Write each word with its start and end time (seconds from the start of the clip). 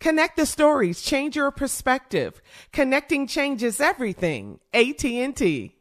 Connect 0.00 0.36
the 0.36 0.46
stories, 0.46 1.02
change 1.02 1.36
your 1.36 1.50
perspective. 1.50 2.40
Connecting 2.72 3.26
changes 3.26 3.80
everything. 3.80 4.60
AT&T. 4.72 5.74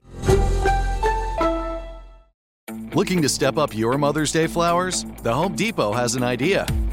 Looking 2.93 3.21
to 3.21 3.29
step 3.29 3.57
up 3.57 3.75
your 3.75 3.97
Mother's 3.97 4.31
Day 4.31 4.47
flowers? 4.47 5.05
The 5.21 5.33
Home 5.33 5.55
Depot 5.55 5.93
has 5.93 6.15
an 6.15 6.23
idea. 6.23 6.65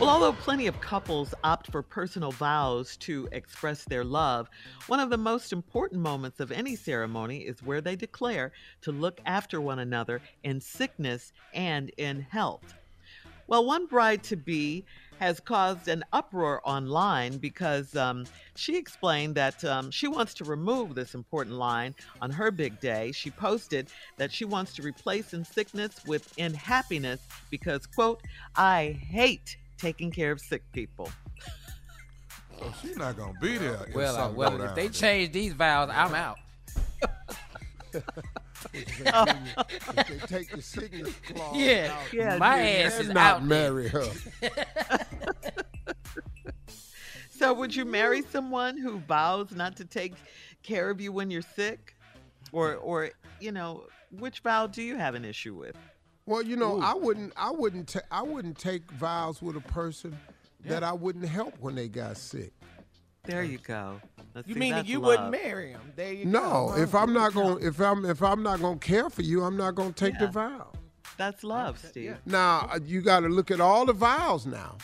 Well, 0.00 0.10
although 0.10 0.32
plenty 0.32 0.68
of 0.68 0.80
couples 0.80 1.34
opt 1.42 1.72
for 1.72 1.82
personal 1.82 2.30
vows 2.30 2.96
to 2.98 3.28
express 3.32 3.82
their 3.82 4.04
love, 4.04 4.48
one 4.86 5.00
of 5.00 5.10
the 5.10 5.18
most 5.18 5.52
important 5.52 6.00
moments 6.00 6.38
of 6.38 6.52
any 6.52 6.76
ceremony 6.76 7.38
is 7.38 7.64
where 7.64 7.80
they 7.80 7.96
declare 7.96 8.52
to 8.82 8.92
look 8.92 9.20
after 9.26 9.60
one 9.60 9.80
another 9.80 10.22
in 10.44 10.60
sickness 10.60 11.32
and 11.52 11.90
in 11.96 12.20
health. 12.20 12.74
Well, 13.48 13.66
one 13.66 13.86
bride 13.86 14.22
to 14.24 14.36
be 14.36 14.84
has 15.18 15.40
caused 15.40 15.88
an 15.88 16.04
uproar 16.12 16.62
online 16.64 17.38
because 17.38 17.96
um, 17.96 18.24
she 18.54 18.76
explained 18.76 19.34
that 19.34 19.64
um, 19.64 19.90
she 19.90 20.06
wants 20.06 20.32
to 20.34 20.44
remove 20.44 20.94
this 20.94 21.16
important 21.16 21.56
line 21.56 21.96
on 22.22 22.30
her 22.30 22.52
big 22.52 22.78
day. 22.78 23.10
She 23.10 23.32
posted 23.32 23.88
that 24.16 24.30
she 24.30 24.44
wants 24.44 24.74
to 24.74 24.82
replace 24.82 25.34
in 25.34 25.44
sickness 25.44 26.04
with 26.06 26.32
in 26.38 26.54
happiness 26.54 27.26
because, 27.50 27.84
quote, 27.84 28.22
I 28.54 28.96
hate 29.10 29.56
taking 29.78 30.10
care 30.10 30.32
of 30.32 30.40
sick 30.40 30.62
people. 30.72 31.10
Well, 32.60 32.74
she's 32.82 32.96
not 32.96 33.16
gonna 33.16 33.38
be 33.40 33.56
there. 33.56 33.86
if 33.88 33.94
Well, 33.94 34.16
uh, 34.16 34.32
well, 34.32 34.54
if 34.60 34.66
down. 34.68 34.74
they 34.74 34.88
change 34.88 35.32
these 35.32 35.52
vows, 35.52 35.90
I'm 35.92 36.14
out. 36.14 36.38
If 38.74 39.86
they 39.94 40.18
take 40.26 40.50
the 40.50 40.60
sickness 40.60 41.14
clause 41.26 41.56
Yeah, 41.56 41.92
out, 41.96 42.12
yeah, 42.12 42.38
my 42.38 42.60
you 42.60 42.84
ass 42.84 42.98
is 43.00 43.06
cannot 43.06 43.16
out 43.22 43.48
there. 43.48 43.72
marry 43.72 43.88
her. 43.88 44.04
So, 47.30 47.54
would 47.54 47.72
you 47.76 47.84
marry 47.84 48.22
someone 48.32 48.76
who 48.76 48.98
vows 48.98 49.52
not 49.54 49.76
to 49.76 49.84
take 49.84 50.14
care 50.64 50.90
of 50.90 51.00
you 51.00 51.12
when 51.12 51.30
you're 51.30 51.40
sick? 51.40 51.94
Or, 52.50 52.74
or 52.74 53.10
you 53.38 53.52
know, 53.52 53.84
which 54.10 54.40
vow 54.40 54.66
do 54.66 54.82
you 54.82 54.96
have 54.96 55.14
an 55.14 55.24
issue 55.24 55.54
with? 55.54 55.76
Well, 56.28 56.42
you 56.42 56.56
know, 56.56 56.80
I 56.82 56.92
wouldn't, 56.94 57.32
I 57.36 57.50
wouldn't, 57.50 57.88
ta- 57.88 58.00
I 58.10 58.20
wouldn't 58.22 58.58
take 58.58 58.90
vows 58.92 59.40
with 59.40 59.56
a 59.56 59.60
person 59.60 60.16
that 60.64 60.84
I 60.84 60.92
wouldn't 60.92 61.26
help 61.26 61.54
when 61.60 61.74
they 61.74 61.88
got 61.88 62.18
sick. 62.18 62.52
There 63.24 63.42
you 63.42 63.56
go. 63.58 64.00
Now, 64.34 64.42
You 64.46 64.54
see, 64.54 64.60
mean 64.60 64.72
that's 64.72 64.88
you 64.88 64.98
love. 65.00 65.06
wouldn't 65.08 65.30
marry 65.30 65.70
him? 65.70 65.80
There 65.96 66.12
you 66.12 66.26
No, 66.26 66.72
go. 66.74 66.82
if 66.82 66.94
I'm 66.94 67.12
not 67.14 67.32
going, 67.32 67.64
if 67.64 67.80
I'm, 67.80 68.04
if 68.04 68.22
I'm 68.22 68.42
not 68.42 68.60
going 68.60 68.78
to 68.78 68.86
care 68.86 69.08
for 69.08 69.22
you, 69.22 69.42
I'm 69.42 69.56
not 69.56 69.74
going 69.74 69.92
to 69.94 70.04
take 70.04 70.18
the 70.18 70.26
vow. 70.28 70.70
That's 71.16 71.42
love, 71.44 71.78
Steve. 71.78 72.16
Now 72.26 72.68
uh, 72.72 72.78
you 72.84 73.00
got 73.00 73.20
to 73.20 73.28
look 73.28 73.50
at 73.50 73.60
all 73.60 73.86
the 73.86 73.92
vows. 73.94 74.44
Now 74.46 74.76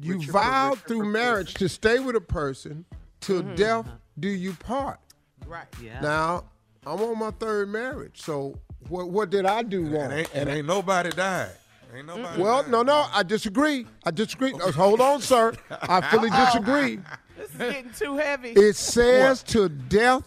you 0.00 0.14
Richard- 0.18 0.32
vowed 0.32 0.70
Richard 0.76 0.88
through 0.88 0.96
Burton. 0.98 1.12
marriage 1.12 1.54
to 1.54 1.68
stay 1.68 1.98
with 1.98 2.16
a 2.16 2.20
person 2.20 2.84
till 3.20 3.42
death 3.42 3.86
do 4.18 4.28
you 4.28 4.54
part. 4.54 4.98
Right. 5.46 5.66
Yeah. 5.82 6.00
Now 6.00 6.44
I'm 6.86 7.00
on 7.00 7.18
my 7.18 7.30
third 7.32 7.68
marriage, 7.68 8.20
so 8.22 8.58
what 8.88 9.08
what 9.08 9.30
did 9.30 9.46
I 9.46 9.62
do 9.62 9.82
wrong? 9.86 10.04
And 10.04 10.12
ain't, 10.12 10.34
and 10.34 10.48
ain't 10.48 10.66
nobody 10.66 11.10
died. 11.10 11.50
Ain't 11.94 12.06
nobody. 12.06 12.42
Well, 12.42 12.62
died. 12.62 12.70
no, 12.70 12.82
no, 12.82 13.06
I 13.12 13.22
disagree. 13.22 13.86
I 14.04 14.10
disagree. 14.10 14.52
Uh, 14.52 14.72
Hold 14.72 15.00
on, 15.00 15.20
sir. 15.20 15.54
I 15.70 16.00
fully 16.10 16.30
disagree. 16.44 16.98
This 17.36 17.50
is 17.50 17.56
getting 17.56 17.90
too 17.92 18.16
heavy. 18.16 18.50
It 18.50 18.76
says 18.76 19.42
to 19.44 19.68
death 19.68 20.24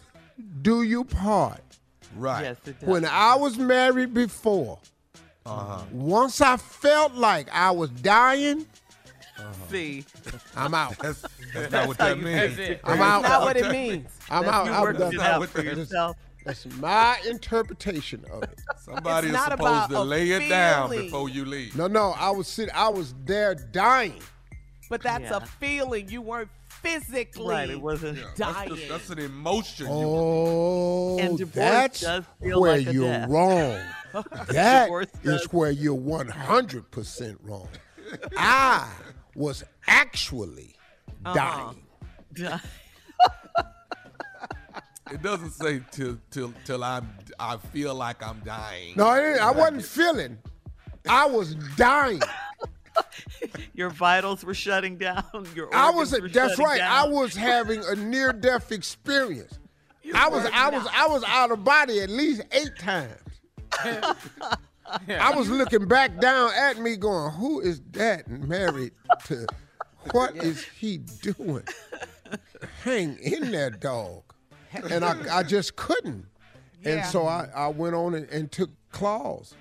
do 0.61 0.83
you 0.83 1.03
part. 1.03 1.61
Right. 2.15 2.43
Yes, 2.43 2.57
it 2.65 2.79
does. 2.79 2.89
When 2.89 3.05
I 3.05 3.35
was 3.35 3.57
married 3.57 4.13
before, 4.13 4.79
Uh-huh. 5.45 5.81
once 5.91 6.41
I 6.41 6.57
felt 6.57 7.13
like 7.15 7.47
I 7.53 7.71
was 7.71 7.89
dying, 7.91 8.65
See, 9.69 10.03
I'm 10.55 10.73
out. 10.73 10.97
That's, 10.99 11.23
that's 11.53 11.71
not 11.71 11.87
what 11.87 11.97
that 11.99 12.19
means. 12.19 12.59
I'm 12.83 12.99
out. 12.99 13.21
That's 13.21 13.29
not 13.31 13.41
what 13.43 13.55
it 13.57 13.71
means. 13.71 14.09
I'm 14.29 14.43
That's 14.43 14.53
out. 14.55 14.65
you 14.65 14.71
I'm 14.73 14.81
working 14.81 14.99
done. 15.11 15.19
out 15.21 15.39
what 15.39 15.49
for 15.49 15.61
that 15.61 15.77
is. 15.77 15.93
Yourself. 16.45 16.63
That's 16.65 16.77
my 16.79 17.19
interpretation 17.29 18.25
of 18.31 18.43
it. 18.43 18.59
Somebody 18.77 19.27
It's 19.27 19.35
is 19.35 19.41
not 19.41 19.51
about 19.53 19.83
supposed 19.83 19.89
to 19.91 19.97
a 19.99 20.03
lay 20.03 20.29
it 20.31 20.49
down 20.49 20.89
feeling. 20.89 21.05
before 21.05 21.29
you 21.29 21.45
leave. 21.45 21.75
No, 21.75 21.87
no, 21.87 22.11
I 22.17 22.29
was 22.31 22.47
sit. 22.47 22.69
I 22.75 22.89
was 22.89 23.13
there 23.25 23.55
dying. 23.55 24.21
But 24.89 25.03
that's 25.03 25.25
Yeah. 25.29 25.37
a 25.37 25.45
feeling. 25.45 26.09
You 26.09 26.21
weren't 26.21 26.49
physically 26.67 27.45
Right, 27.53 27.69
it 27.69 27.79
wasn't. 27.81 28.17
That's, 28.17 28.37
dying. 28.39 28.69
the- 28.69 28.87
that's 28.87 29.09
an 29.09 29.19
emotion. 29.19 29.85
you 29.87 29.91
Oh, 29.93 31.19
And 31.19 31.37
divorce 31.37 31.55
that's 31.55 31.99
does 32.01 32.23
feel 32.41 32.61
where 32.61 32.77
like 32.77 32.87
a 32.87 32.93
you're 32.93 33.03
death. 33.07 33.29
wrong. 33.29 33.79
That 34.47 34.85
Divorce 34.85 35.07
is 35.23 35.41
does. 35.41 35.53
where 35.53 35.69
you're 35.69 35.95
100% 35.95 37.37
wrong. 37.43 37.67
I 38.37 38.91
was 39.35 39.63
actually 39.87 40.75
Uh-huh. 41.25 41.73
dying. 42.35 42.59
It 45.11 45.21
doesn't 45.21 45.51
say 45.51 45.81
till 45.91 46.17
till 46.31 46.53
till 46.65 46.83
I'm 46.83 47.09
I 47.39 47.57
feel 47.57 47.95
like 47.95 48.25
I'm 48.25 48.39
dying. 48.45 48.93
No, 48.95 49.07
I, 49.07 49.21
didn't, 49.21 49.41
I 49.41 49.51
wasn't 49.51 49.85
feeling. 49.85 50.37
I 51.07 51.25
was 51.25 51.55
dying. 51.75 52.21
Your 53.73 53.89
vitals 53.89 54.43
were 54.43 54.53
shutting 54.53 54.97
down. 54.97 55.23
Your 55.55 55.73
I 55.73 55.89
was. 55.89 56.13
organs 56.13 56.33
were 56.35 56.41
That's 56.41 56.59
right. 56.59 56.79
down. 56.79 56.91
I 56.91 57.09
was 57.09 57.35
having 57.35 57.83
a 57.85 57.95
near-death 57.95 58.71
experience. 58.71 59.57
I 60.13 60.27
was. 60.27 60.45
I 60.53 60.69
was. 60.69 60.87
I 60.91 61.07
was 61.07 61.23
out 61.25 61.51
of 61.51 61.63
body 61.63 61.99
at 62.01 62.09
least 62.09 62.41
eight 62.51 62.77
times. 62.77 63.13
I 65.07 65.33
was 65.35 65.49
looking 65.49 65.87
back 65.87 66.19
down 66.19 66.51
at 66.57 66.79
me, 66.79 66.95
going, 66.97 67.31
"Who 67.33 67.59
is 67.61 67.81
that 67.91 68.27
married 68.27 68.91
to? 69.25 69.45
What 70.11 70.35
is 70.37 70.63
he 70.63 70.97
doing? 70.97 71.63
Hang 72.83 73.17
in 73.19 73.51
there, 73.51 73.69
dog." 73.69 74.23
And 74.73 75.03
I, 75.05 75.37
I 75.39 75.43
just 75.43 75.75
couldn't. 75.75 76.25
And 76.85 77.05
so 77.05 77.25
I, 77.27 77.49
I 77.55 77.67
went 77.67 77.95
on 77.95 78.13
and, 78.15 78.29
and 78.29 78.51
took 78.51 78.69
clause 78.91 79.53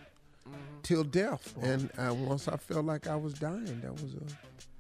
till 0.82 1.05
death. 1.05 1.55
And 1.62 1.90
uh, 1.99 2.14
once 2.14 2.46
I 2.49 2.56
felt 2.56 2.84
like 2.84 3.06
I 3.06 3.16
was 3.16 3.34
dying, 3.34 3.81
that 3.82 3.93
was 3.93 4.14
a 4.14 4.22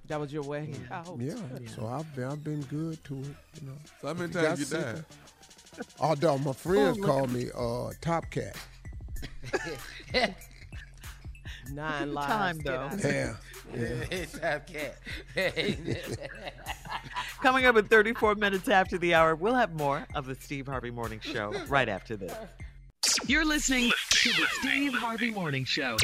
That 0.06 0.20
was 0.20 0.32
your 0.32 0.42
way. 0.44 0.70
out. 0.90 1.16
yeah. 1.18 1.34
So 1.74 1.86
I've 1.86 2.14
been, 2.14 2.24
I've 2.24 2.44
been 2.44 2.62
good 2.62 3.02
to 3.04 3.18
it. 3.18 3.24
You 3.60 3.66
know. 3.68 3.72
So 4.00 4.06
how 4.08 4.14
many 4.14 4.32
Got 4.32 4.44
times 4.44 4.58
you 4.60 4.64
sick 4.66 4.80
died? 4.80 4.94
of- 4.96 5.04
Oh, 6.00 6.14
dog, 6.16 6.44
my 6.44 6.52
friends 6.52 6.98
Oh, 7.00 7.06
call 7.06 7.26
me 7.28 7.46
uh, 7.56 7.92
Top 8.00 8.24
Cat. 8.30 8.56
Nine 11.72 12.14
lives. 12.14 12.26
time, 12.28 12.58
though. 12.64 12.76
out 12.78 12.94
of 12.94 13.04
Yeah. 13.04 13.34
It's 14.10 14.38
okay. 14.42 14.92
Coming 17.40 17.66
up 17.66 17.76
at 17.76 17.88
34 17.88 18.34
minutes 18.34 18.68
after 18.68 18.98
the 18.98 19.14
hour, 19.14 19.36
we'll 19.36 19.54
have 19.54 19.72
more 19.74 20.04
of 20.16 20.26
the 20.26 20.34
Steve 20.34 20.66
Harvey 20.66 20.90
Morning 20.90 21.20
Show 21.20 21.54
right 21.68 21.88
after 21.88 22.16
this. 22.16 22.34
You're 23.26 23.44
listening 23.44 23.92
to 24.10 24.28
the 24.30 24.46
Steve 24.54 24.92
Harvey 24.92 25.30
Morning 25.30 25.64
Show. 25.64 25.96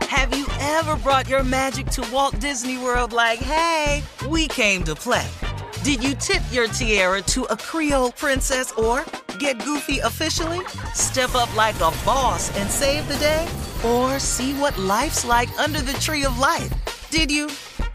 Have 0.00 0.34
you 0.34 0.46
ever 0.60 0.96
brought 0.96 1.28
your 1.28 1.44
magic 1.44 1.86
to 1.88 2.08
Walt 2.10 2.38
Disney 2.40 2.78
World 2.78 3.12
like, 3.12 3.38
hey, 3.38 4.02
we 4.28 4.48
came 4.48 4.82
to 4.84 4.94
play? 4.94 5.26
Did 5.82 6.02
you 6.02 6.14
tip 6.14 6.42
your 6.50 6.68
tiara 6.68 7.20
to 7.22 7.44
a 7.44 7.56
Creole 7.56 8.12
princess 8.12 8.72
or 8.72 9.04
get 9.38 9.62
goofy 9.62 9.98
officially? 9.98 10.60
Step 10.94 11.34
up 11.34 11.54
like 11.54 11.76
a 11.76 11.92
boss 12.06 12.54
and 12.56 12.70
save 12.70 13.06
the 13.08 13.16
day? 13.16 13.46
Or 13.84 14.18
see 14.18 14.54
what 14.54 14.76
life's 14.78 15.24
like 15.26 15.50
under 15.58 15.80
the 15.82 15.94
tree 15.94 16.24
of 16.24 16.38
life? 16.38 16.72
Did 17.10 17.30
you? 17.30 17.50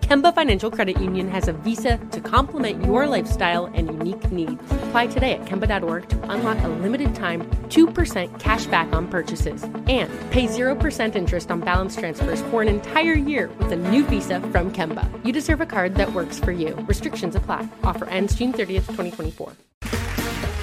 Kemba 0.00 0.34
Financial 0.34 0.70
Credit 0.70 1.00
Union 1.00 1.28
has 1.28 1.46
a 1.46 1.52
Visa 1.52 1.98
to 2.10 2.20
complement 2.20 2.84
your 2.84 3.06
lifestyle 3.06 3.66
and 3.66 3.86
unique 3.88 4.30
needs. 4.32 4.60
Apply 4.72 5.06
today 5.06 5.32
at 5.34 5.44
Kemba.org 5.44 6.08
to 6.08 6.30
unlock 6.30 6.58
a 6.64 6.68
limited 6.68 7.14
time 7.14 7.42
2% 7.68 8.40
cash 8.40 8.66
back 8.66 8.92
on 8.92 9.06
purchases 9.06 9.62
and 9.62 10.10
pay 10.30 10.46
0% 10.46 11.14
interest 11.14 11.50
on 11.50 11.60
balance 11.60 11.96
transfers 11.96 12.42
for 12.42 12.62
an 12.62 12.68
entire 12.68 13.14
year 13.14 13.50
with 13.58 13.70
a 13.72 13.76
new 13.76 14.04
Visa 14.04 14.40
from 14.40 14.72
Kemba. 14.72 15.08
You 15.24 15.32
deserve 15.32 15.60
a 15.60 15.66
card 15.66 15.94
that 15.96 16.12
works 16.12 16.38
for 16.40 16.52
you. 16.52 16.74
Restrictions 16.88 17.36
apply. 17.36 17.68
Offer 17.84 18.06
ends 18.06 18.34
June 18.34 18.52
30th, 18.52 18.86
2024. 18.96 19.52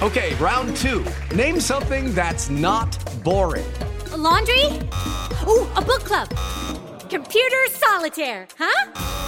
Okay, 0.02 0.34
round 0.36 0.76
two. 0.76 1.04
Name 1.34 1.58
something 1.58 2.14
that's 2.14 2.50
not 2.50 2.96
boring. 3.24 3.66
A 4.12 4.16
laundry? 4.16 4.64
Ooh, 5.48 5.66
a 5.74 5.82
book 5.82 6.04
club. 6.04 6.28
Computer 7.08 7.66
solitaire, 7.70 8.46
huh? 8.58 9.27